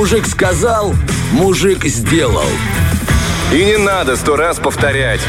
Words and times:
Мужик 0.00 0.24
сказал, 0.24 0.94
мужик 1.30 1.84
сделал. 1.84 2.48
И 3.52 3.62
не 3.62 3.76
надо 3.76 4.16
сто 4.16 4.34
раз 4.34 4.58
повторять. 4.58 5.20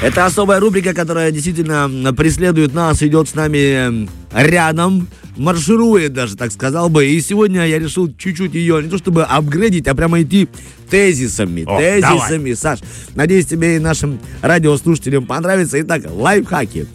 Это 0.00 0.24
особая 0.24 0.58
рубрика, 0.58 0.94
которая 0.94 1.30
действительно 1.30 2.14
преследует 2.14 2.72
нас, 2.72 3.02
идет 3.02 3.28
с 3.28 3.34
нами 3.34 4.08
рядом, 4.32 5.08
марширует 5.36 6.14
даже, 6.14 6.34
так 6.34 6.50
сказал 6.50 6.88
бы. 6.88 7.04
И 7.04 7.20
сегодня 7.20 7.66
я 7.66 7.78
решил 7.78 8.10
чуть-чуть 8.10 8.54
ее, 8.54 8.82
не 8.82 8.88
то 8.88 8.96
чтобы 8.96 9.24
апгрейдить, 9.24 9.86
а 9.86 9.94
прямо 9.94 10.22
идти 10.22 10.48
тезисами. 10.88 11.64
О, 11.66 11.78
тезисами, 11.78 12.54
Саш. 12.54 12.78
Надеюсь, 13.14 13.44
тебе 13.44 13.76
и 13.76 13.78
нашим 13.78 14.18
радиослушателям 14.40 15.26
понравится. 15.26 15.78
Итак, 15.82 16.04
лайфхаки. 16.08 16.86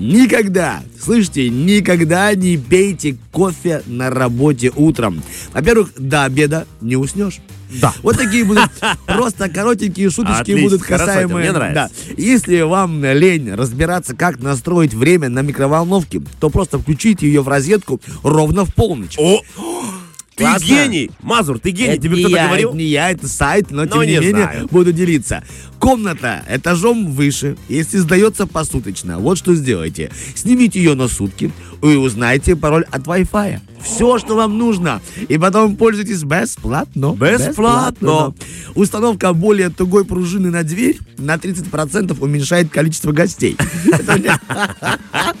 Никогда, 0.00 0.82
слышите, 0.98 1.50
никогда 1.50 2.34
не 2.34 2.56
пейте 2.56 3.18
кофе 3.30 3.82
на 3.86 4.08
работе 4.08 4.72
утром. 4.74 5.22
Во-первых, 5.52 5.92
до 5.98 6.24
обеда 6.24 6.66
не 6.80 6.96
уснешь. 6.96 7.40
Да. 7.82 7.92
Вот 8.02 8.16
такие 8.16 8.44
будут 8.46 8.70
просто 9.06 9.50
коротенькие 9.50 10.08
шуточки 10.08 10.40
Отлично, 10.40 10.62
будут 10.62 10.82
касаемые. 10.82 11.44
мне 11.44 11.52
нравится. 11.52 11.90
Да. 12.06 12.14
Если 12.16 12.62
вам 12.62 13.04
лень 13.04 13.52
разбираться, 13.52 14.16
как 14.16 14.40
настроить 14.40 14.94
время 14.94 15.28
на 15.28 15.42
микроволновке, 15.42 16.22
то 16.40 16.48
просто 16.48 16.78
включите 16.78 17.26
ее 17.26 17.42
в 17.42 17.48
розетку 17.48 18.00
ровно 18.22 18.64
в 18.64 18.74
полночь. 18.74 19.16
О, 19.18 19.42
ты 20.40 20.46
Классно. 20.46 20.66
гений! 20.66 21.10
Мазур, 21.20 21.58
ты 21.58 21.70
гений, 21.70 21.92
Это 21.92 22.02
тебе 22.02 22.16
кто-то 22.16 22.34
я, 22.34 22.46
говорил? 22.46 22.68
это 22.70 22.78
не 22.78 22.84
я, 22.84 23.10
это 23.10 23.28
сайт, 23.28 23.70
но 23.70 23.84
Ну, 23.84 23.88
тем 23.90 24.00
не, 24.00 24.06
не 24.06 24.14
менее 24.20 24.30
знаю. 24.44 24.68
буду 24.70 24.90
делиться. 24.90 25.44
Комната 25.78 26.42
этажом 26.48 27.12
выше, 27.12 27.56
если 27.68 27.98
сдается 27.98 28.46
посуточно. 28.46 29.18
Вот 29.18 29.36
что 29.36 29.54
сделайте. 29.54 30.10
Снимите 30.34 30.78
ее 30.78 30.94
на 30.94 31.08
сутки 31.08 31.52
и 31.82 31.96
узнайте 31.96 32.56
пароль 32.56 32.84
от 32.90 33.02
Wi-Fi. 33.02 33.60
Все, 33.82 34.18
что 34.18 34.36
вам 34.36 34.58
нужно. 34.58 35.00
И 35.28 35.38
потом 35.38 35.76
пользуйтесь 35.76 36.22
бесплатно. 36.22 37.16
Бесплатно. 37.18 38.34
Установка 38.74 39.32
более 39.32 39.70
тугой 39.70 40.04
пружины 40.04 40.50
на 40.50 40.62
дверь 40.62 40.98
на 41.16 41.36
30% 41.36 42.16
уменьшает 42.20 42.70
количество 42.70 43.12
гостей. 43.12 43.56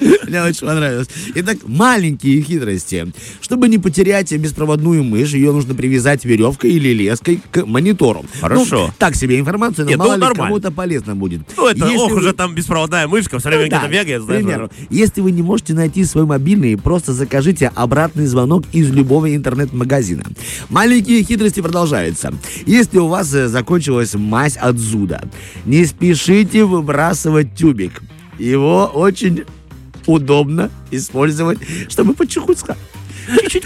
Мне- 0.00 0.42
очень 0.42 0.66
понравилось. 0.66 1.08
Итак, 1.34 1.58
маленькие 1.66 2.42
хитрости. 2.42 3.12
Чтобы 3.40 3.68
не 3.68 3.78
потерять 3.78 4.32
беспроводную 4.32 5.04
мышь, 5.04 5.32
ее 5.32 5.52
нужно 5.52 5.74
привязать 5.74 6.24
веревкой 6.24 6.72
или 6.72 6.90
леской 6.90 7.40
к 7.50 7.66
монитору. 7.66 8.24
Хорошо. 8.40 8.86
Ну, 8.86 8.94
так 8.98 9.14
себе 9.14 9.38
информация, 9.38 9.84
но 9.84 9.92
ну, 9.92 9.98
мало 9.98 10.14
ли 10.16 10.34
кому-то 10.34 10.70
полезно 10.70 11.14
будет. 11.14 11.42
Ну, 11.56 11.66
это, 11.68 11.86
ох, 11.90 12.12
уже 12.12 12.32
там 12.32 12.54
беспроводная 12.54 13.06
мышка, 13.08 13.38
все 13.38 13.48
время 13.48 13.64
ну, 13.64 13.68
где-то 13.68 13.82
да, 13.82 13.88
бегает, 13.88 14.72
если 14.90 15.20
вы 15.20 15.32
не 15.32 15.42
можете 15.42 15.74
найти 15.74 16.04
свой 16.04 16.26
мобильный, 16.30 16.76
просто 16.76 17.12
закажите 17.12 17.72
обратный 17.74 18.26
звонок 18.26 18.64
из 18.72 18.88
любого 18.90 19.34
интернет-магазина. 19.34 20.22
Маленькие 20.68 21.24
хитрости 21.24 21.60
продолжаются. 21.60 22.32
Если 22.66 22.98
у 22.98 23.08
вас 23.08 23.34
э, 23.34 23.48
закончилась 23.48 24.14
мазь 24.14 24.56
от 24.56 24.78
зуда, 24.78 25.28
не 25.64 25.84
спешите 25.84 26.64
выбрасывать 26.64 27.54
тюбик. 27.56 28.00
Его 28.38 28.84
очень 28.86 29.44
удобно 30.06 30.70
использовать, 30.92 31.58
чтобы. 31.88 32.14
Чуть-чуть 33.48 33.64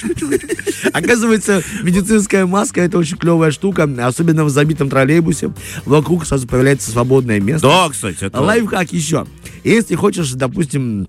чуть-чуть. 0.00 0.92
Оказывается, 0.92 1.62
медицинская 1.82 2.46
маска 2.46 2.80
это 2.80 2.98
очень 2.98 3.16
клевая 3.16 3.50
штука, 3.50 3.88
особенно 4.02 4.44
в 4.44 4.50
забитом 4.50 4.88
троллейбусе. 4.88 5.52
Вокруг 5.84 6.26
сразу 6.26 6.46
появляется 6.48 6.90
свободное 6.90 7.40
место. 7.40 7.66
Да, 7.66 7.88
кстати, 7.90 8.24
это... 8.24 8.40
Лайфхак 8.40 8.92
еще. 8.92 9.26
Если 9.64 9.94
хочешь, 9.94 10.32
допустим, 10.32 11.06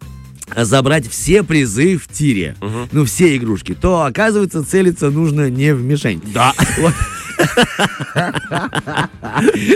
забрать 0.55 1.07
все 1.07 1.43
призы 1.43 1.97
в 1.97 2.07
тире, 2.07 2.55
ну, 2.91 3.05
все 3.05 3.35
игрушки, 3.37 3.75
то, 3.79 4.03
оказывается, 4.03 4.63
целиться 4.63 5.09
нужно 5.09 5.49
не 5.49 5.73
в 5.73 5.81
мишень. 5.81 6.21
Да. 6.33 6.53
Вот. 6.77 6.93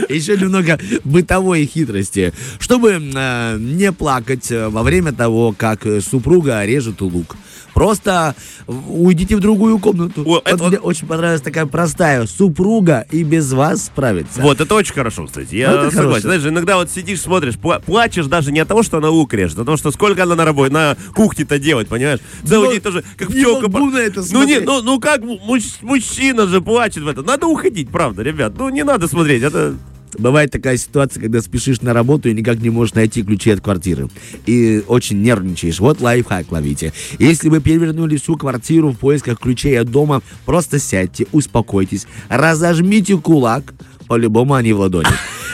Еще 0.10 0.38
немного 0.38 0.80
бытовой 1.04 1.66
хитрости. 1.66 2.34
Чтобы 2.60 2.92
э, 2.92 3.58
не 3.60 3.92
плакать 3.92 4.52
э, 4.52 4.70
во 4.70 4.84
время 4.84 5.14
того, 5.14 5.54
как 5.58 5.86
э, 5.86 6.02
супруга 6.02 6.64
режет 6.66 7.02
лук. 7.02 7.36
Просто 7.76 8.36
уйдите 8.68 9.36
в 9.36 9.42
другую 9.42 9.78
комнату. 9.80 10.24
О, 10.26 10.40
это 10.44 10.52
Вот 10.52 10.62
вот- 10.62 10.70
Мне 10.70 10.80
очень 10.80 11.06
понравилась 11.08 11.42
такая 11.42 11.66
простая. 11.66 12.26
Супруга 12.26 13.06
и 13.12 13.22
без 13.24 13.52
вас 13.52 13.86
справится. 13.88 14.42
Вот, 14.42 14.62
это 14.62 14.74
очень 14.76 14.94
хорошо, 14.94 15.26
кстати. 15.28 15.56
Я 15.56 15.72
Ну, 15.72 15.76
это 15.76 15.92
согласен. 15.92 15.98
хорошо. 16.08 16.22
Знаешь, 16.22 16.46
иногда 16.46 16.78
вот 16.78 16.90
сидишь, 16.90 17.20
смотришь, 17.22 17.56
пла- 17.56 17.84
плачешь 17.84 18.28
даже 18.28 18.54
не 18.54 18.62
от 18.62 18.68
того, 18.70 18.82
что 18.82 18.98
она 18.98 19.10
лук 19.10 19.34
режет, 19.34 19.58
а 19.58 19.62
от 19.62 19.66
того, 19.66 19.78
что 19.78 19.92
сколько 19.92 20.24
она 20.24 20.36
на 20.36 20.46
работе, 20.46 20.74
на 20.74 20.96
кухне-то 21.14 21.60
делать, 21.60 21.90
понимаешь? 21.90 22.20
Целый 22.46 22.68
Ну, 22.68 22.72
день 22.72 22.82
тоже, 22.82 23.04
как 23.18 23.28
пчелка. 23.28 23.68
это 24.00 24.24
ну, 24.32 24.44
не, 24.46 24.60
ну, 24.62 24.82
ну 24.82 25.00
как 25.02 25.22
муж- 25.22 25.80
мужчина 25.82 26.48
же 26.48 26.62
плачет 26.62 27.04
в 27.04 27.08
это. 27.10 27.24
Надо 27.24 27.46
уходить, 27.46 27.90
правда, 27.90 28.24
ребят. 28.24 28.54
Ну, 28.58 28.70
не 28.70 28.84
надо 28.86 29.10
смотреть. 29.10 29.44
Это 29.44 29.76
Бывает 30.18 30.52
такая 30.52 30.78
ситуация, 30.78 31.22
когда 31.22 31.42
спешишь 31.42 31.82
на 31.82 31.94
работу 31.94 32.30
и 32.30 32.34
никак 32.34 32.60
не 32.60 32.70
можешь 32.70 32.94
найти 32.94 33.24
ключи 33.24 33.52
от 33.52 33.62
квартиры. 33.62 34.10
И 34.46 34.84
очень 34.88 35.22
нервничаешь. 35.22 35.80
Вот 35.80 36.02
лайфхак 36.02 36.52
ловите. 36.52 36.94
Если 37.20 37.50
вы 37.50 37.62
перевернули 37.62 38.18
всю 38.18 38.36
квартиру 38.38 38.92
в 38.92 38.98
поисках 38.98 39.40
ключей 39.40 39.80
от 39.80 39.90
дома, 39.90 40.22
просто 40.46 40.80
сядьте, 40.80 41.28
успокойтесь, 41.32 42.08
разожмите 42.30 43.18
кулак, 43.18 43.74
по-любому 44.08 44.54
они 44.54 44.74
в 44.74 44.80
ладони. 44.80 45.08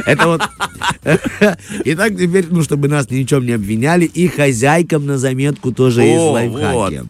Это 0.05 0.27
вот... 0.27 0.41
Итак, 1.85 2.17
теперь, 2.17 2.47
ну, 2.49 2.63
чтобы 2.63 2.87
нас 2.87 3.09
ни 3.09 3.23
в 3.23 3.27
чем 3.27 3.45
не 3.45 3.53
обвиняли, 3.53 4.05
и 4.05 4.27
хозяйкам 4.27 5.05
на 5.05 5.17
заметку 5.17 5.71
тоже 5.71 6.03
есть 6.03 6.21
лайфхаки. 6.21 7.03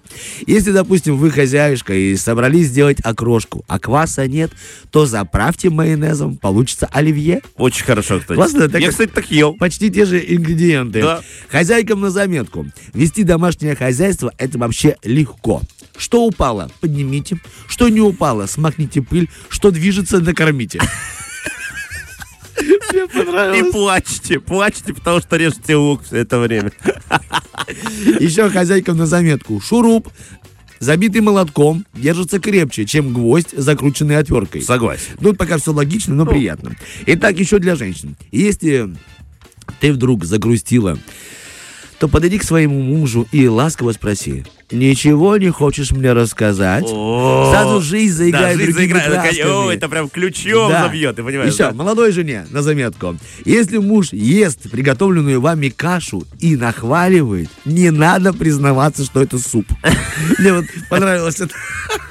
Если, 0.47 0.71
допустим, 0.71 1.17
вы 1.17 1.31
хозяюшка 1.31 1.93
и 1.93 2.15
собрались 2.15 2.67
сделать 2.67 2.99
окрошку, 3.01 3.63
а 3.67 3.79
кваса 3.79 4.27
нет, 4.27 4.51
то 4.91 5.05
заправьте 5.05 5.69
майонезом, 5.69 6.37
получится 6.37 6.87
оливье. 6.91 7.41
очень 7.57 7.85
хорошо, 7.85 8.19
кстати. 8.19 8.37
Классно, 8.37 8.69
так 8.69 8.81
Я, 8.81 8.89
кстати, 8.89 9.11
так 9.11 9.29
ел. 9.31 9.53
Почти 9.53 9.89
те 9.89 10.05
же 10.05 10.19
ингредиенты. 10.19 11.01
Да. 11.01 11.21
Хозяйкам 11.49 12.01
на 12.01 12.09
заметку. 12.09 12.65
Вести 12.93 13.23
домашнее 13.23 13.75
хозяйство– 13.75 14.33
это 14.37 14.57
вообще 14.57 14.97
легко. 15.03 15.61
Что 15.97 16.25
упало, 16.25 16.71
поднимите. 16.79 17.37
Что 17.67 17.89
не 17.89 18.01
упало, 18.01 18.47
смахните 18.47 19.01
пыль. 19.01 19.29
Что 19.49 19.71
движется, 19.71 20.19
накормите. 20.19 20.79
Мне 22.93 23.03
И 23.03 23.07
понравилось. 23.07 23.71
плачьте, 23.71 24.39
плачьте, 24.39 24.93
потому 24.93 25.19
что 25.21 25.35
режете 25.37 25.75
лук 25.75 26.03
все 26.03 26.17
это 26.17 26.39
время. 26.39 26.71
Еще 28.19 28.49
хозяйкам 28.49 28.97
на 28.97 29.05
заметку. 29.05 29.59
Шуруп, 29.61 30.09
забитый 30.79 31.21
молотком, 31.21 31.85
держится 31.93 32.39
крепче, 32.39 32.85
чем 32.85 33.13
гвоздь, 33.13 33.51
закрученный 33.55 34.17
отверткой. 34.17 34.61
Согласен. 34.61 35.13
Ну, 35.19 35.33
пока 35.33 35.57
все 35.57 35.71
логично, 35.73 36.15
но 36.15 36.25
приятно. 36.25 36.75
Итак, 37.05 37.37
еще 37.39 37.59
для 37.59 37.75
женщин. 37.75 38.15
Если 38.31 38.93
ты 39.79 39.93
вдруг 39.93 40.25
загрустила, 40.25 40.97
то 42.01 42.07
подойди 42.07 42.39
к 42.39 42.43
своему 42.43 42.81
мужу 42.81 43.27
и 43.31 43.47
ласково 43.47 43.91
спроси. 43.91 44.43
Ничего 44.71 45.37
не 45.37 45.49
хочешь 45.51 45.91
мне 45.91 46.13
рассказать? 46.13 46.87
Сразу 46.89 47.79
жизнь 47.79 48.13
Да, 48.13 48.17
заиграет 48.17 48.57
жизнь 48.57 48.71
другими 48.71 48.93
заиграет. 48.93 49.37
это, 49.37 49.55
о, 49.59 49.71
это 49.71 49.87
прям 49.87 50.09
ключом 50.09 50.71
Да. 50.71 50.85
забьет, 50.85 51.15
ты 51.15 51.23
понимаешь? 51.23 51.53
Еще, 51.53 51.65
да? 51.69 51.73
молодой 51.73 52.11
жене 52.11 52.47
на 52.49 52.63
заметку. 52.63 53.19
Если 53.45 53.77
муж 53.77 54.13
ест 54.13 54.67
приготовленную 54.71 55.39
вами 55.41 55.69
кашу 55.69 56.23
и 56.39 56.55
нахваливает, 56.55 57.51
не 57.65 57.91
надо 57.91 58.33
признаваться, 58.33 59.05
что 59.05 59.21
это 59.21 59.37
суп. 59.37 59.67
Мне 60.39 60.53
вот 60.53 60.65
понравилась 60.89 61.39
эта 61.39 61.53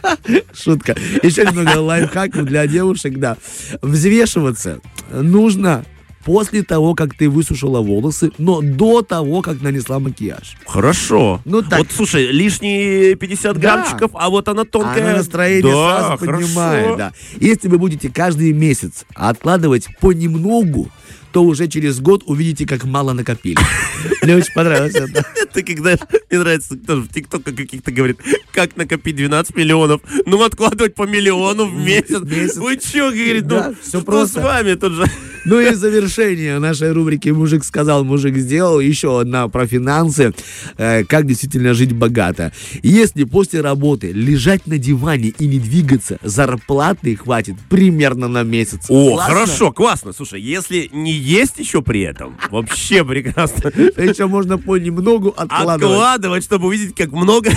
шутка. 0.55 0.95
Еще 1.25 1.45
немного 1.47 1.79
лайфхаков 1.81 2.45
для 2.45 2.65
девушек, 2.69 3.19
да. 3.19 3.37
Взвешиваться 3.83 4.79
нужно 5.11 5.85
после 6.25 6.63
того, 6.63 6.95
как 6.95 7.15
ты 7.15 7.29
высушила 7.29 7.81
волосы, 7.81 8.31
но 8.39 8.61
до 8.61 9.03
того, 9.03 9.43
как 9.43 9.61
нанесла 9.63 9.99
макияж. 9.99 10.57
Хорошо. 10.67 11.41
Ну, 11.45 11.63
так- 11.63 11.79
Вот, 11.81 11.89
слушай, 11.95 12.27
лишние 12.27 13.15
50 13.15 13.55
Да. 13.55 13.61
граммчиков, 13.61 14.11
а 14.15 14.29
вот 14.31 14.49
она 14.49 14.65
тонкая. 14.65 15.05
Она 15.05 15.17
настроение 15.19 15.73
да, 15.73 15.99
сразу 16.01 16.19
хорошо. 16.19 16.41
поднимает, 16.43 16.97
да. 16.99 17.13
Если 17.39 17.69
вы 17.69 17.79
будете 17.79 18.09
каждый 18.11 18.53
месяц 18.53 19.05
откладывать 19.15 19.89
понемногу, 20.01 20.91
то 21.33 21.45
уже 21.45 21.69
через 21.69 22.01
год 22.01 22.25
увидите, 22.27 22.67
как 22.67 22.83
мало 22.85 23.13
накопили. 23.13 23.57
Мне 24.23 24.35
очень 24.37 24.53
понравилось 24.53 24.97
это. 24.97 25.25
Ты 25.55 25.63
когда, 25.63 25.97
мне 26.29 26.41
нравится, 26.41 26.77
тоже 26.77 27.03
в 27.03 27.09
ТикТоках 27.09 27.55
каких-то 27.55 27.93
говорит, 27.93 28.19
как 28.53 28.77
накопить 28.77 29.15
12 29.17 29.55
миллионов. 29.57 30.01
Ну, 30.27 30.43
откладывать 30.43 30.95
по 30.97 31.07
миллиону 31.07 31.67
в 31.67 31.75
месяц. 31.75 32.21
Вы 32.57 32.77
чё, 32.79 33.11
говорит, 33.11 33.45
ну, 33.47 33.75
что 33.87 34.01
просто. 34.01 34.41
с 34.41 34.43
вами 34.43 34.75
тут 34.75 34.93
же? 34.95 35.05
Ну 35.45 35.59
и 35.61 35.73
завершение 35.75 36.59
нашей 36.59 36.93
рубрики 36.93 37.31
«Мужик 37.31 37.65
сказал, 37.65 38.05
мужик 38.05 38.37
сделал». 38.37 38.81
Еще 38.81 39.21
одна 39.21 39.49
про 39.49 39.67
финансы. 39.67 40.33
Э, 40.77 41.05
как 41.05 41.27
действительно 41.27 41.75
жить 41.75 41.93
богато. 41.93 42.53
Если 42.83 43.25
после 43.25 43.61
работы 43.61 44.13
лежать 44.13 44.67
на 44.67 44.79
диване 44.79 45.29
и 45.39 45.47
не 45.47 45.59
двигаться, 45.59 46.19
зарплаты 46.23 47.17
хватит 47.17 47.57
примерно 47.69 48.29
на 48.29 48.43
месяц. 48.43 48.87
О, 48.89 49.15
Классно? 49.15 49.35
хорошо, 49.35 49.73
классно. 49.73 50.13
Слушай, 50.13 50.41
если 50.43 50.91
не 50.93 51.13
есть 51.13 51.59
еще 51.59 51.81
при 51.83 52.03
этом, 52.03 52.37
вообще 52.51 53.05
прекрасно. 53.05 53.71
Еще 53.71 54.27
можно 54.27 54.59
понемногу 54.59 55.35
откладывать. 55.37 55.83
Откладывать, 55.97 56.45
чтобы 56.45 56.69
увидеть, 56.69 56.95
как 56.95 57.13
много 57.13 57.51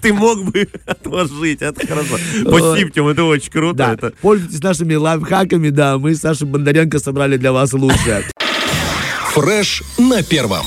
Ты 0.00 0.12
мог 0.12 0.44
бы 0.44 0.68
отложить, 0.86 1.62
это 1.62 1.86
хорошо. 1.86 2.18
Спасибо, 2.40 2.90
Тём, 2.90 3.08
это 3.08 3.24
очень 3.24 3.50
круто. 3.50 3.76
Да, 3.76 3.92
Это. 3.94 4.12
пользуйтесь 4.20 4.62
нашими 4.62 4.94
лайфхаками, 4.94 5.70
да, 5.70 5.98
мы 5.98 6.14
с 6.14 6.20
Сашей 6.20 6.46
Бондаренко 6.46 6.98
собрали 6.98 7.36
для 7.36 7.52
вас 7.52 7.72
лучшее. 7.72 8.24
Фреш 9.32 9.82
на 9.98 10.22
первом. 10.22 10.64